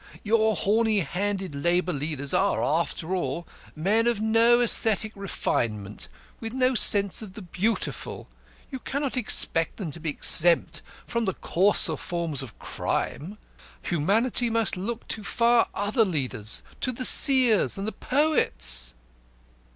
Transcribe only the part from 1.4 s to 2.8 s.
labour leaders are,